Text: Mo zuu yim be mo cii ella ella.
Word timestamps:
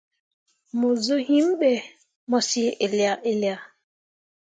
Mo 0.79 0.89
zuu 1.03 1.21
yim 1.29 1.47
be 1.59 1.71
mo 2.29 2.37
cii 2.49 2.75
ella 2.85 3.11
ella. 3.31 3.53